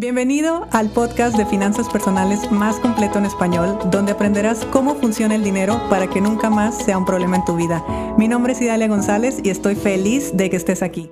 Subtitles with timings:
[0.00, 5.44] Bienvenido al podcast de finanzas personales más completo en español, donde aprenderás cómo funciona el
[5.44, 7.84] dinero para que nunca más sea un problema en tu vida.
[8.16, 11.10] Mi nombre es Idalia González y estoy feliz de que estés aquí.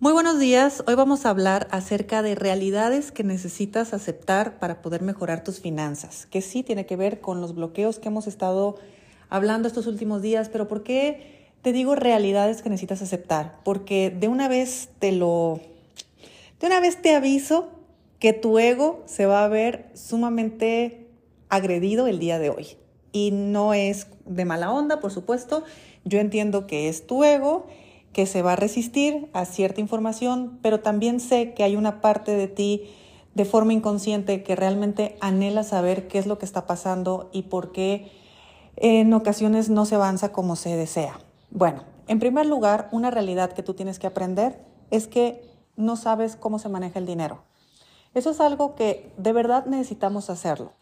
[0.00, 5.02] Muy buenos días, hoy vamos a hablar acerca de realidades que necesitas aceptar para poder
[5.02, 8.76] mejorar tus finanzas, que sí tiene que ver con los bloqueos que hemos estado
[9.28, 13.58] hablando estos últimos días, pero ¿por qué te digo realidades que necesitas aceptar?
[13.64, 15.60] Porque de una vez te lo
[16.60, 17.70] de una vez te aviso
[18.18, 21.08] que tu ego se va a ver sumamente
[21.48, 22.76] agredido el día de hoy.
[23.12, 25.62] Y no es de mala onda, por supuesto.
[26.04, 27.66] Yo entiendo que es tu ego,
[28.12, 32.32] que se va a resistir a cierta información, pero también sé que hay una parte
[32.32, 32.90] de ti
[33.34, 37.72] de forma inconsciente que realmente anhela saber qué es lo que está pasando y por
[37.72, 38.10] qué
[38.76, 41.18] en ocasiones no se avanza como se desea.
[41.50, 44.58] Bueno, en primer lugar, una realidad que tú tienes que aprender
[44.90, 47.42] es que no sabes cómo se maneja el dinero.
[48.14, 50.72] Eso es algo que de verdad necesitamos hacerlo.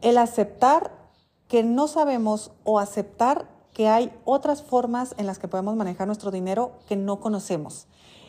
[0.00, 0.92] El aceptar
[1.48, 6.30] que no sabemos o aceptar que hay otras formas en las que podemos manejar nuestro
[6.30, 7.86] dinero que no conocemos.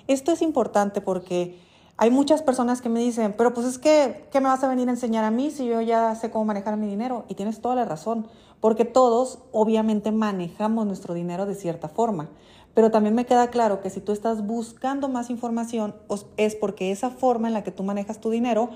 [0.07, 1.59] Esto es importante porque
[1.97, 4.87] hay muchas personas que me dicen, pero pues es que, ¿qué me vas a venir
[4.87, 7.25] a enseñar a mí si yo ya sé cómo manejar mi dinero?
[7.27, 8.27] Y tienes toda la razón,
[8.59, 12.29] porque todos obviamente manejamos nuestro dinero de cierta forma.
[12.77, 15.95] Pero también me queda claro que si tú estás buscando más información
[16.37, 18.69] es porque esa forma en la que tú manejas tu dinero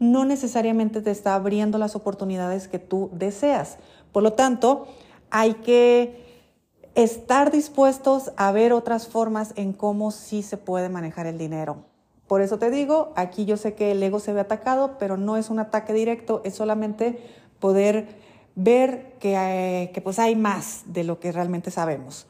[0.00, 3.78] no necesariamente te está abriendo las oportunidades que tú deseas.
[4.10, 4.88] Por lo tanto,
[5.30, 6.50] hay que
[6.96, 11.84] estar dispuestos a ver otras formas en cómo sí se puede manejar el dinero.
[12.26, 15.36] Por eso te digo, aquí yo sé que el ego se ve atacado, pero no
[15.36, 17.20] es un ataque directo, es solamente
[17.60, 18.16] poder
[18.56, 22.26] ver que, eh, pues hay más de lo que realmente sabemos.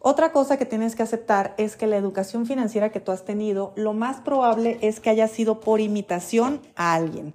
[0.00, 3.72] Otra cosa que tienes que aceptar es que la educación financiera que tú has tenido,
[3.74, 7.34] lo más probable es que haya sido por imitación a alguien.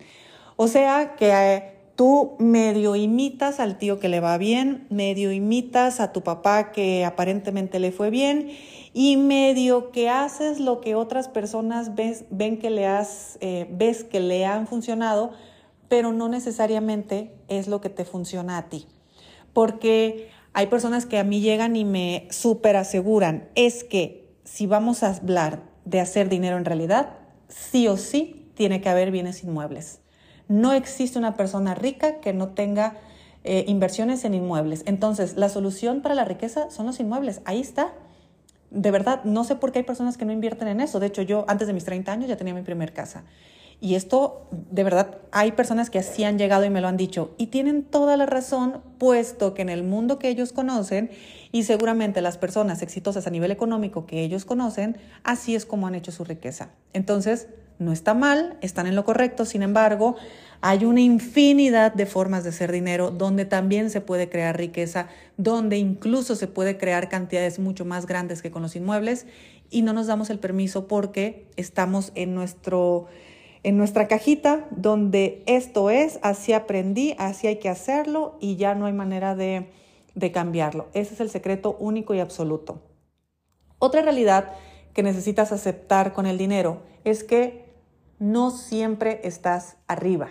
[0.56, 6.00] O sea, que eh, tú medio imitas al tío que le va bien, medio imitas
[6.00, 8.52] a tu papá que aparentemente le fue bien
[8.94, 14.04] y medio que haces lo que otras personas ves, ven que le has, eh, ves
[14.04, 15.32] que le han funcionado,
[15.90, 18.88] pero no necesariamente es lo que te funciona a ti.
[19.52, 25.04] Porque hay personas que a mí llegan y me súper aseguran, es que si vamos
[25.04, 30.00] a hablar de hacer dinero en realidad, sí o sí tiene que haber bienes inmuebles.
[30.48, 32.98] No existe una persona rica que no tenga
[33.44, 34.84] eh, inversiones en inmuebles.
[34.86, 37.42] Entonces, la solución para la riqueza son los inmuebles.
[37.46, 37.94] Ahí está.
[38.70, 41.00] De verdad, no sé por qué hay personas que no invierten en eso.
[41.00, 43.24] De hecho, yo antes de mis 30 años ya tenía mi primer casa.
[43.84, 47.36] Y esto, de verdad, hay personas que así han llegado y me lo han dicho.
[47.38, 51.12] Y tienen toda la razón, puesto que en el mundo que ellos conocen,
[51.52, 54.96] y seguramente las personas exitosas a nivel económico que ellos conocen,
[55.26, 56.70] así es como han hecho su riqueza.
[56.94, 60.16] Entonces, no está mal, están en lo correcto, sin embargo,
[60.62, 65.76] hay una infinidad de formas de hacer dinero donde también se puede crear riqueza, donde
[65.76, 69.26] incluso se puede crear cantidades mucho más grandes que con los inmuebles
[69.70, 73.08] y no nos damos el permiso porque estamos en nuestro
[73.64, 78.86] en nuestra cajita donde esto es, así aprendí, así hay que hacerlo y ya no
[78.86, 79.70] hay manera de,
[80.34, 80.88] cambiarlo.
[80.94, 82.82] Ese es el secreto único y absoluto.
[83.80, 84.52] Otra realidad
[84.94, 87.66] que necesitas aceptar con el dinero es que
[88.20, 90.30] no siempre estás arriba,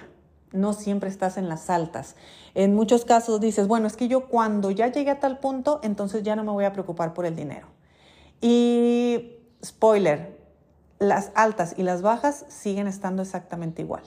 [0.52, 2.16] no siempre estás en las altas.
[2.54, 6.22] En muchos casos dices, bueno, es que yo cuando ya llegué a tal punto, entonces
[6.22, 7.66] ya no me voy a preocupar por el dinero.
[8.40, 10.41] Y spoiler,
[11.02, 14.02] las altas y las bajas siguen estando exactamente igual.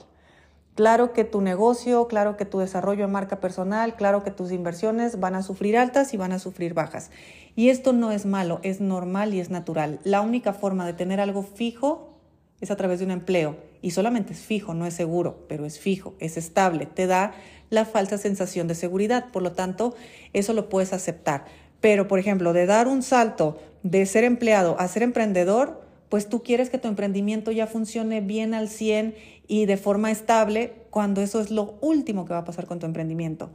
[0.74, 5.20] Claro que tu negocio, claro que tu desarrollo de marca personal, claro que tus inversiones
[5.20, 7.10] van a sufrir altas y van a sufrir bajas.
[7.54, 10.00] Y esto no es malo, es normal y es natural.
[10.04, 12.18] La única forma de tener algo fijo
[12.60, 13.56] es a través de un empleo.
[13.80, 17.32] Y solamente es fijo, no es seguro, pero es fijo, es estable, te da
[17.70, 19.30] la falsa sensación de seguridad.
[19.32, 19.94] Por lo tanto,
[20.32, 21.44] eso lo puedes aceptar.
[21.80, 26.42] Pero, por ejemplo, de dar un salto de ser empleado a ser emprendedor, pues tú
[26.42, 29.14] quieres que tu emprendimiento ya funcione bien al 100
[29.48, 32.86] y de forma estable cuando eso es lo último que va a pasar con tu
[32.86, 33.50] emprendimiento.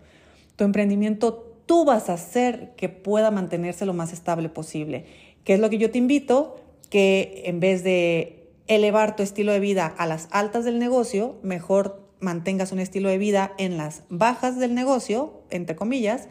[0.55, 5.05] Tu emprendimiento tú vas a hacer que pueda mantenerse lo más estable posible.
[5.43, 6.57] ¿Qué es lo que yo te invito?
[6.89, 12.01] Que en vez de elevar tu estilo de vida a las altas del negocio, mejor
[12.19, 16.27] mantengas un estilo de vida en las bajas del negocio, entre comillas,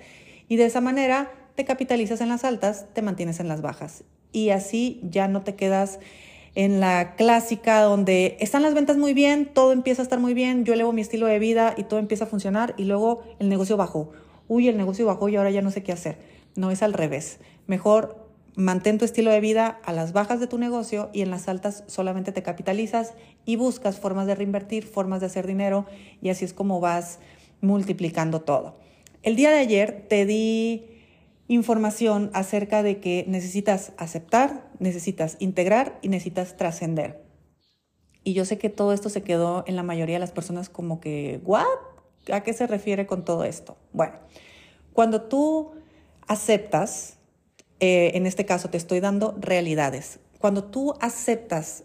[0.49, 4.51] y de esa manera te capitalizas en las altas, te mantienes en las bajas y
[4.51, 5.99] así ya no te quedas
[6.55, 10.65] en la clásica donde están las ventas muy bien, todo empieza a estar muy bien,
[10.65, 13.77] yo elevo mi estilo de vida y todo empieza a funcionar y luego el negocio
[13.77, 14.11] bajó.
[14.49, 16.19] Uy, el negocio bajó y ahora ya no sé qué hacer.
[16.57, 17.39] No es al revés.
[17.69, 21.49] Mejor mantén tu estilo de vida a las bajas de tu negocio y en las
[21.49, 25.87] altas solamente te capitalizas y buscas formas de reinvertir, formas de hacer dinero
[26.21, 27.21] y así es como vas
[27.61, 28.77] multiplicando todo.
[29.23, 30.85] El día de ayer te di
[31.51, 37.25] información acerca de que necesitas aceptar, necesitas integrar y necesitas trascender.
[38.23, 41.01] Y yo sé que todo esto se quedó en la mayoría de las personas como
[41.01, 41.67] que, ¿what?
[42.33, 43.77] ¿A qué se refiere con todo esto?
[43.93, 44.13] Bueno,
[44.93, 45.73] cuando tú
[46.29, 47.19] aceptas,
[47.81, 51.83] eh, en este caso te estoy dando realidades, cuando tú aceptas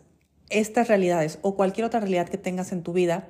[0.51, 3.29] estas realidades o cualquier otra realidad que tengas en tu vida,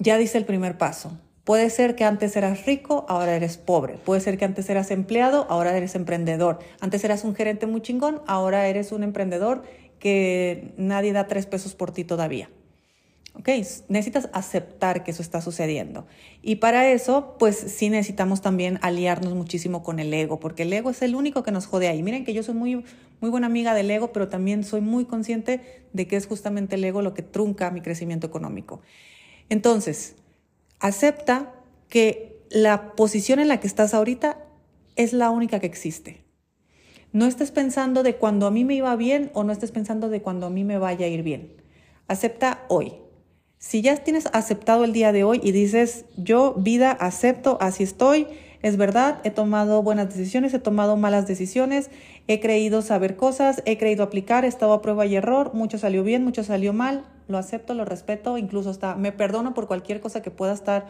[0.00, 1.20] ya dice el primer paso.
[1.44, 3.98] Puede ser que antes eras rico, ahora eres pobre.
[3.98, 6.58] Puede ser que antes eras empleado, ahora eres emprendedor.
[6.80, 9.62] Antes eras un gerente muy chingón, ahora eres un emprendedor
[9.98, 12.48] que nadie da tres pesos por ti todavía.
[13.34, 13.48] ¿Ok?
[13.88, 16.06] Necesitas aceptar que eso está sucediendo.
[16.40, 20.88] Y para eso, pues sí necesitamos también aliarnos muchísimo con el ego, porque el ego
[20.88, 22.02] es el único que nos jode ahí.
[22.02, 22.84] Miren que yo soy muy,
[23.20, 26.84] muy buena amiga del ego, pero también soy muy consciente de que es justamente el
[26.84, 28.80] ego lo que trunca mi crecimiento económico.
[29.50, 30.14] Entonces,
[30.80, 31.54] Acepta
[31.88, 34.38] que la posición en la que estás ahorita
[34.96, 36.24] es la única que existe.
[37.12, 40.20] No estés pensando de cuando a mí me iba bien o no estés pensando de
[40.20, 41.52] cuando a mí me vaya a ir bien.
[42.08, 42.94] Acepta hoy.
[43.58, 48.26] Si ya tienes aceptado el día de hoy y dices, yo vida acepto, así estoy,
[48.64, 51.90] es verdad, he tomado buenas decisiones, he tomado malas decisiones,
[52.28, 56.02] he creído saber cosas, he creído aplicar, he estado a prueba y error, mucho salió
[56.02, 60.22] bien, mucho salió mal, lo acepto, lo respeto, incluso hasta me perdono por cualquier cosa
[60.22, 60.86] que pueda estar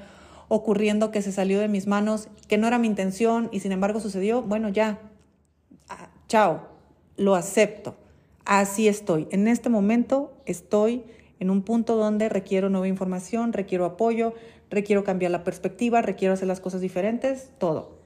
[0.47, 3.99] ocurriendo que se salió de mis manos, que no era mi intención y sin embargo
[3.99, 5.00] sucedió, bueno, ya,
[5.88, 6.69] ah, chao,
[7.17, 7.97] lo acepto.
[8.44, 9.26] Así estoy.
[9.32, 11.03] En este momento estoy
[11.41, 14.32] en un punto donde requiero nueva información, requiero apoyo,
[14.70, 17.99] requiero cambiar la perspectiva, requiero hacer las cosas diferentes, todo.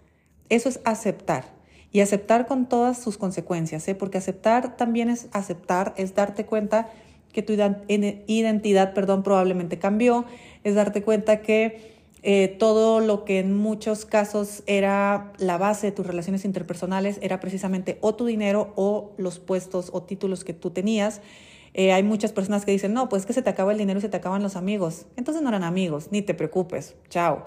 [0.49, 1.45] Eso es aceptar.
[1.91, 3.95] Y aceptar con todas sus consecuencias, ¿eh?
[3.95, 6.91] porque aceptar también es aceptar, es darte cuenta
[7.33, 10.27] que tu identidad, perdón, probablemente cambió,
[10.65, 15.93] es darte cuenta que eh, todo lo que en muchos casos era la base de
[15.93, 20.71] tus relaciones interpersonales era precisamente o tu dinero o los puestos o títulos que tú
[20.71, 21.21] tenías.
[21.79, 24.03] Eh, hay muchas personas que dicen, no, pues que se te acaba el dinero y
[24.03, 25.07] se te acaban los amigos.
[25.15, 27.45] Entonces no eran amigos, ni te preocupes, chao.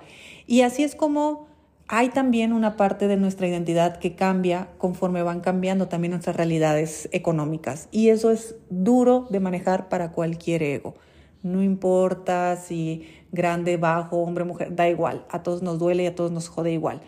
[0.48, 1.48] Y así es como
[1.90, 7.10] hay también una parte de nuestra identidad que cambia conforme van cambiando también nuestras realidades
[7.12, 7.90] económicas.
[7.92, 10.96] Y eso es duro de manejar para cualquier ego.
[11.44, 15.26] No importa si grande, bajo, hombre, mujer, da igual.
[15.30, 17.02] A todos nos duele y a todos nos jode igual.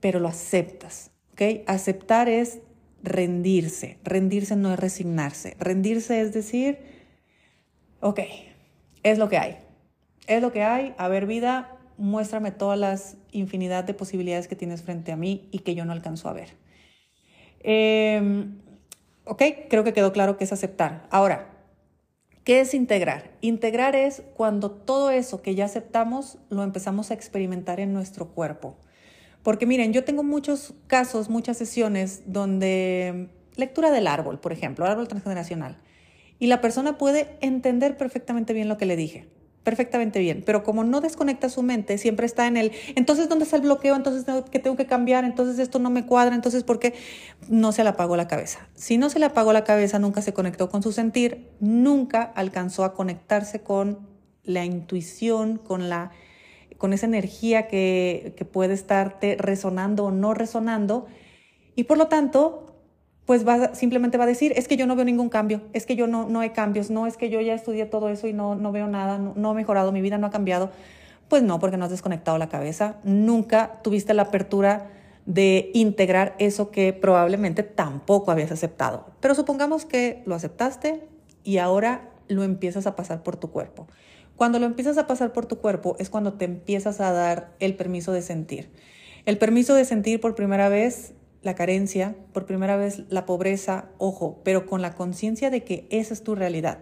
[0.00, 1.62] Pero lo aceptas, ¿ok?
[1.66, 2.60] Aceptar es
[3.02, 3.98] rendirse.
[4.04, 5.56] Rendirse no es resignarse.
[5.58, 6.78] Rendirse es decir,
[8.00, 8.20] ok,
[9.02, 9.58] es lo que hay.
[10.26, 10.94] Es lo que hay.
[10.98, 15.60] A ver, vida, muéstrame todas las infinidad de posibilidades que tienes frente a mí y
[15.60, 16.50] que yo no alcanzo a ver.
[17.60, 18.58] Em,
[19.24, 21.06] ok, creo que quedó claro que es aceptar.
[21.10, 21.50] Ahora,
[22.44, 23.30] ¿qué es integrar?
[23.40, 28.76] Integrar es cuando todo eso que ya aceptamos lo empezamos a experimentar en nuestro cuerpo.
[29.42, 35.08] Porque miren, yo tengo muchos casos, muchas sesiones donde lectura del árbol, por ejemplo, árbol
[35.08, 35.78] transgeneracional,
[36.38, 39.28] y la persona puede entender perfectamente bien lo que le dije
[39.64, 43.56] perfectamente bien, pero como no desconecta su mente, siempre está en el, entonces, ¿dónde está
[43.56, 43.94] el bloqueo?
[43.94, 45.24] Entonces, ¿qué tengo que cambiar?
[45.24, 46.94] Entonces, esto no me cuadra, entonces, ¿por qué?
[47.48, 48.68] No se le apagó la cabeza.
[48.74, 52.84] Si no se le apagó la cabeza, nunca se conectó con su sentir, nunca alcanzó
[52.84, 54.00] a conectarse con
[54.42, 56.10] la intuición, con la
[56.82, 61.06] con esa energía que, que puede estarte resonando o no resonando,
[61.76, 62.74] y por lo tanto
[63.24, 65.94] pues va, simplemente va a decir, es que yo no veo ningún cambio, es que
[65.94, 68.56] yo no, no hay cambios, no, es que yo ya estudié todo eso y no,
[68.56, 70.72] no veo nada, no, no, ha mejorado, mi vida no ha cambiado.
[71.28, 74.90] Pues no, porque no has desconectado la cabeza, nunca tuviste la apertura
[75.24, 79.06] de integrar eso que probablemente tampoco habías aceptado.
[79.20, 81.06] Pero supongamos que lo aceptaste
[81.44, 83.86] y ahora lo empiezas a pasar por tu cuerpo.
[84.36, 87.76] Cuando lo empiezas a pasar por tu cuerpo es cuando te empiezas a dar el
[87.76, 88.70] permiso de sentir.
[89.24, 94.40] El permiso de sentir por primera vez la carencia, por primera vez la pobreza, ojo,
[94.44, 96.78] pero con la conciencia de que esa es tu realidad.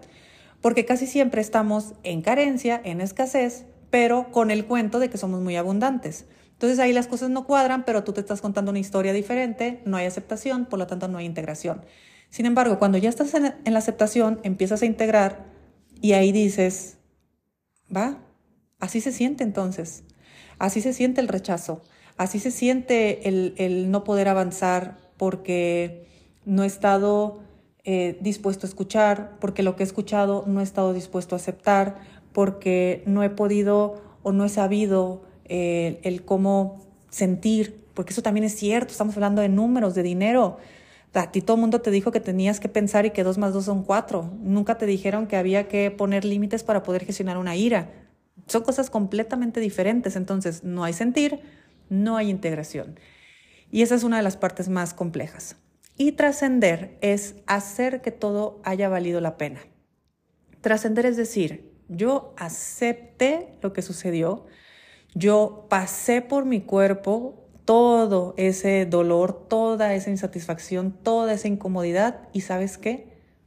[0.61, 5.41] Porque casi siempre estamos en carencia, en escasez, pero con el cuento de que somos
[5.41, 6.27] muy abundantes.
[6.53, 9.97] Entonces ahí las cosas no cuadran, pero tú te estás contando una historia diferente, no
[9.97, 11.83] hay aceptación, por lo tanto no hay integración.
[12.29, 15.47] Sin embargo, cuando ya estás en, la aceptación, empiezas a integrar
[16.03, 16.99] y ahí dices,
[17.95, 18.19] va,
[18.79, 20.05] así se siente entonces,
[20.59, 21.83] así se siente el rechazo,
[22.21, 26.07] Así se siente el, no poder avanzar porque
[26.45, 27.41] no he estado
[27.83, 31.97] eh, dispuesto a escuchar, porque lo que he escuchado no he estado dispuesto a aceptar,
[32.35, 38.45] porque no he podido o no he sabido eh, el cómo sentir, porque eso también
[38.45, 40.59] es cierto, estamos hablando de números, de dinero.
[41.13, 43.53] A ti todo el mundo te dijo que tenías que pensar y que dos más
[43.53, 44.31] dos son cuatro.
[44.41, 47.91] Nunca te dijeron que había que poner límites para poder gestionar una ira.
[48.47, 50.15] Son cosas completamente diferentes.
[50.15, 51.41] Entonces, no hay sentir,
[51.89, 52.99] no hay integración.
[53.73, 55.57] Y esa es una de las partes más complejas.
[55.97, 59.61] Y trascender es hacer que todo haya valido la pena.
[60.61, 64.47] Trascender es decir, yo acepté lo que sucedió,
[65.15, 67.40] yo pasé por mi cuerpo
[67.71, 73.07] todo ese dolor, toda esa insatisfacción, toda esa incomodidad y sabes qué,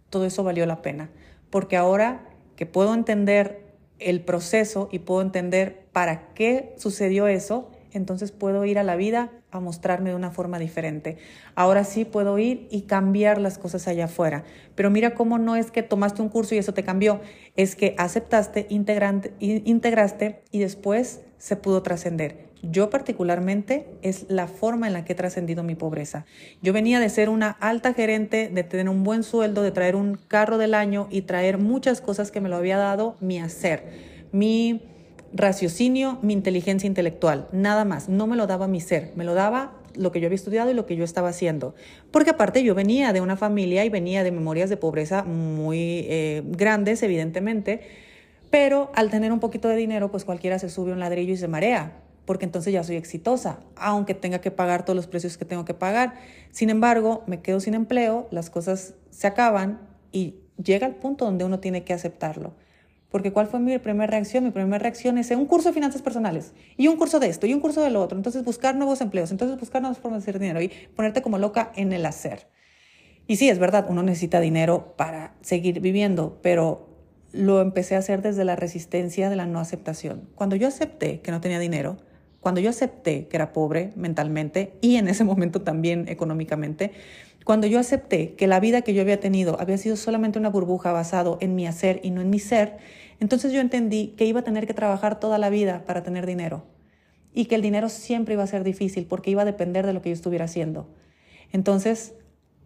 [0.10, 1.10] todo eso valió la pena,
[1.50, 3.66] porque ahora que puedo entender
[4.00, 9.30] el proceso y puedo entender para qué sucedió eso, entonces puedo ir a la vida
[9.52, 11.18] a mostrarme de una forma diferente.
[11.54, 14.46] Ahora sí puedo ir y cambiar las cosas allá afuera.
[14.74, 17.20] Pero mira cómo no es que tomaste un curso y eso te cambió,
[17.58, 22.53] es que aceptaste, integraste y después se pudo trascender.
[22.64, 26.26] Yo particularmente es la forma en la que he trascendido mi pobreza.
[26.62, 30.16] Yo venía de ser una alta gerente, de tener un buen sueldo, de traer un
[30.16, 33.84] carro del año y traer muchas cosas que me lo había dado mi hacer,
[34.32, 34.82] mi
[35.34, 38.08] raciocinio, mi inteligencia intelectual, nada más.
[38.08, 40.74] No me lo daba mi ser, me lo daba lo que yo había estudiado y
[40.74, 41.76] lo que yo estaba haciendo.
[42.12, 46.44] Porque aparte yo venía de una familia y venía de memorias de pobreza muy eh,
[46.46, 47.82] grandes, evidentemente,
[48.50, 51.48] pero al tener un poquito de dinero, pues cualquiera se sube un ladrillo y se
[51.48, 55.66] marea, porque entonces ya soy exitosa, aunque tenga que pagar todos los precios que tengo
[55.66, 56.16] que pagar.
[56.52, 61.46] Sin embargo, me quedo sin empleo, las cosas se acaban y llega el punto donde
[61.46, 62.54] uno tiene que aceptarlo.
[63.10, 64.44] Porque ¿cuál fue mi primera reacción?
[64.44, 67.54] Mi primera reacción es un curso de finanzas personales y un curso de esto y
[67.54, 68.18] un curso de lo otro.
[68.18, 71.72] Entonces buscar nuevos empleos, entonces buscar nuevas formas de hacer dinero y ponerte como loca
[71.76, 72.48] en el hacer.
[73.28, 76.90] Y sí, es verdad, uno necesita dinero para seguir viviendo, pero
[77.32, 80.30] lo empecé a hacer desde la resistencia de la no aceptación.
[80.36, 81.98] Cuando yo acepté que no tenía dinero,
[82.44, 86.92] cuando yo acepté que era pobre mentalmente y en ese momento también económicamente,
[87.46, 90.92] cuando yo acepté que la vida que yo había tenido había sido solamente una burbuja
[90.92, 92.78] basado en mi hacer y no en mi ser,
[93.22, 96.66] entonces yo entendí que iba a tener que trabajar toda la vida para tener dinero
[97.34, 100.02] y que el dinero siempre iba a ser difícil porque iba a depender de lo
[100.02, 100.90] que yo estuviera haciendo.
[101.54, 102.14] Entonces,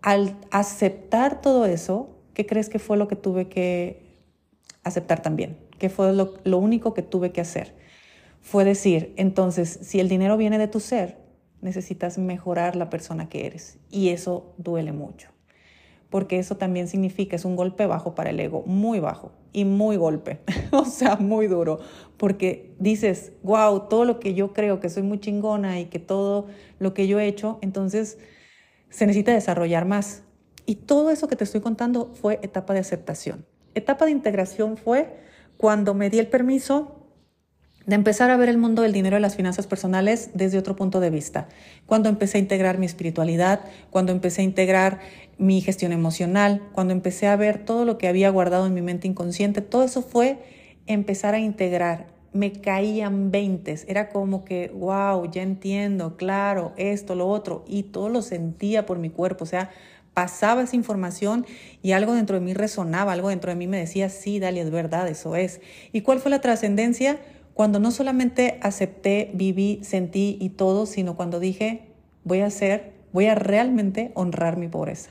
[0.02, 4.02] al aceptar todo eso, ¿qué crees que fue lo que tuve que
[4.84, 5.56] aceptar también?
[5.78, 7.76] ¿Qué fue lo, lo único que tuve que hacer?
[8.48, 11.18] Fue decir, entonces, si el dinero viene de tu ser,
[11.60, 13.78] necesitas mejorar la persona que eres.
[13.92, 15.30] Y eso duele mucho
[16.10, 19.98] porque eso también significa, es un golpe bajo para el ego, muy bajo y muy
[19.98, 20.40] golpe,
[20.72, 21.80] o sea, muy duro,
[22.18, 26.48] porque dices, wow, todo lo que yo creo que soy muy chingona y que todo
[26.80, 28.18] lo que yo he hecho, entonces
[28.90, 30.24] se necesita desarrollar más.
[30.66, 33.46] Y todo eso que te estoy contando fue etapa de aceptación.
[33.74, 35.18] Etapa de integración fue
[35.56, 36.97] cuando me di el permiso
[37.88, 41.00] de empezar a ver el mundo del dinero y las finanzas personales desde otro punto
[41.00, 41.48] de vista.
[41.86, 45.00] Cuando empecé a integrar mi espiritualidad, cuando empecé a integrar
[45.38, 49.08] mi gestión emocional, cuando empecé a ver todo lo que había guardado en mi mente
[49.08, 50.38] inconsciente, todo eso fue
[50.86, 52.08] empezar a integrar.
[52.34, 58.10] Me caían veintes, era como que, wow, ya entiendo, claro, esto, lo otro, y todo
[58.10, 59.72] lo sentía por mi cuerpo, o sea,
[60.14, 61.46] pasaba esa información
[61.82, 64.72] y algo dentro de mí resonaba, algo dentro de mí me decía, sí, Dalia, es
[64.72, 65.62] verdad, eso es.
[65.94, 67.20] ¿Y cuál fue la trascendencia?
[67.58, 71.88] Cuando no solamente acepté, viví, sentí y todo, sino cuando dije,
[72.24, 75.10] voy a hacer, voy a realmente honrar mi pobreza.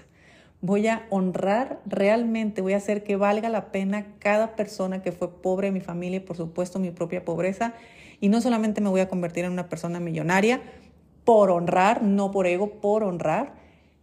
[0.61, 5.43] Voy a honrar realmente, voy a hacer que valga la pena cada persona que fue
[5.43, 7.75] pobre mi familia y por supuesto mi propia pobreza.
[8.21, 10.61] Y no solamente me voy a convertir en una persona millonaria
[11.25, 13.55] por honrar, no por ego, por honrar,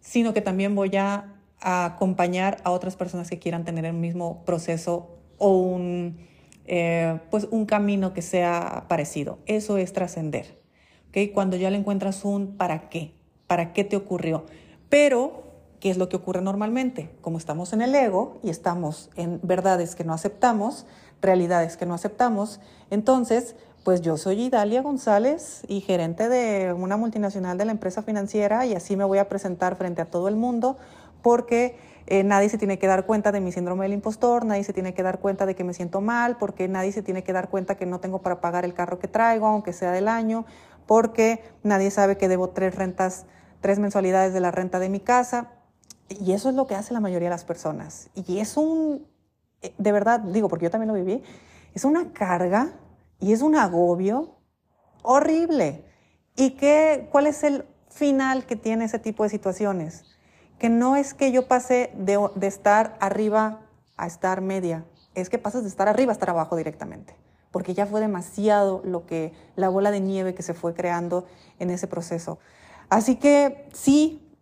[0.01, 1.29] sino que también voy a,
[1.61, 6.32] acompañar a otras personas que quieran tener el mismo proceso o un
[6.65, 9.39] eh, pues un camino que sea parecido.
[9.45, 10.57] Eso es trascender.
[11.09, 11.29] ¿okay?
[11.29, 13.13] Cuando ya le encuentras un para qué,
[13.47, 14.45] para qué te ocurrió.
[14.89, 15.43] Pero,
[15.79, 17.09] ¿qué es lo que ocurre normalmente?
[17.21, 20.85] Como estamos en el ego y estamos en verdades que no aceptamos,
[21.21, 27.57] realidades que no aceptamos, entonces, pues yo soy Idalia González y gerente de una multinacional
[27.57, 30.77] de la empresa financiera y así me voy a presentar frente a todo el mundo
[31.21, 31.77] porque
[32.07, 34.93] eh, nadie se tiene que dar cuenta de mi síndrome del impostor, nadie se tiene
[34.93, 37.75] que dar cuenta de que me siento mal, porque nadie se tiene que dar cuenta
[37.75, 40.45] que no tengo para pagar el carro que traigo, aunque sea del año,
[40.85, 43.25] porque nadie sabe que debo tres rentas,
[43.61, 45.51] tres mensualidades de la renta de mi casa.
[46.09, 48.09] Y eso es lo que hace la mayoría de las personas.
[48.13, 49.07] Y es un,
[49.61, 51.23] eh, de verdad, digo, porque yo también lo viví,
[51.73, 52.73] es una carga
[53.19, 54.35] y es un agobio
[55.01, 55.85] horrible.
[56.35, 60.03] ¿Y qué, cuál es el final que tiene ese tipo de situaciones?
[60.59, 63.61] Que no es que yo pase de, estar arriba
[63.97, 67.15] a estar media, es que pasas de estar arriba a estar abajo directamente,
[67.51, 71.25] porque ya fue demasiado lo que la bola de nieve que se fue creando
[71.59, 72.39] en ese proceso.
[72.89, 74.35] Así que sí,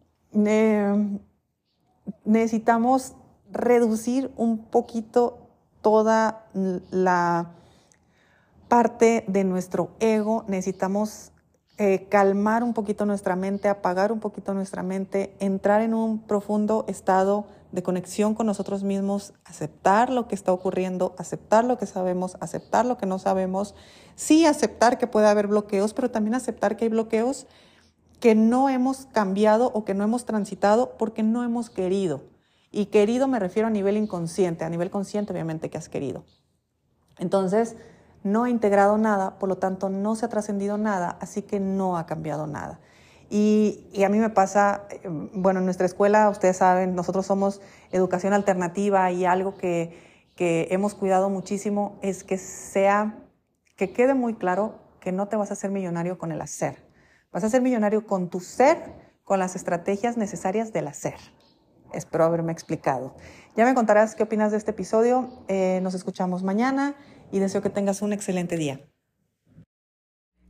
[2.23, 3.15] necesitamos
[3.51, 5.49] reducir un poquito
[5.81, 7.51] toda la
[8.67, 11.33] parte de nuestro ego, necesitamos
[11.77, 16.85] eh, calmar un poquito nuestra mente, apagar un poquito nuestra mente, entrar en un profundo
[16.87, 22.37] estado de conexión con nosotros mismos, aceptar lo que está ocurriendo, aceptar lo que sabemos,
[22.39, 23.75] aceptar lo que no sabemos,
[24.15, 27.47] sí aceptar que puede haber bloqueos, pero también aceptar que hay bloqueos
[28.19, 32.21] que no hemos cambiado o que no hemos transitado porque no hemos querido.
[32.71, 36.23] Y querido me refiero a nivel inconsciente, a nivel consciente obviamente que has querido.
[37.17, 37.75] Entonces,
[38.23, 41.97] no ha integrado nada, por lo tanto no se ha trascendido nada, así que no
[41.97, 42.79] ha cambiado nada.
[43.29, 45.01] Y, a mí me pasa, eh,
[45.33, 47.61] bueno, en nuestra escuela, ustedes saben, nosotros somos
[47.91, 49.97] educación alternativa y algo que,
[50.35, 53.15] que hemos cuidado muchísimo es que sea,
[53.77, 56.83] que quede muy claro que no te vas a hacer millonario con el hacer.
[57.31, 58.77] Vas a ser millonario con tu ser,
[59.23, 61.15] con las estrategias necesarias del hacer.
[61.93, 63.15] Espero haberme explicado.
[63.55, 65.29] Ya me contarás qué opinas de este episodio.
[65.47, 66.95] Eh, nos escuchamos mañana
[67.31, 68.81] y deseo que tengas un excelente día.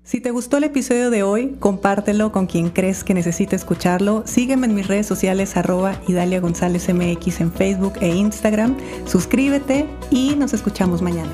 [0.04, 4.24] Si te gustó el episodio de hoy, compártelo con quien crees que necesite escucharlo.
[4.26, 8.78] Sígueme en mis redes sociales arroba Idalia González MX en Facebook e Instagram.
[9.06, 11.32] Suscríbete y nos escuchamos mañana.